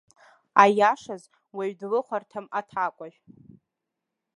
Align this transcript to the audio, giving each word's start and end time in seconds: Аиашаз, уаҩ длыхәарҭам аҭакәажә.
Аиашаз, 0.61 1.23
уаҩ 1.55 1.71
длыхәарҭам 1.79 2.45
аҭакәажә. 2.59 3.19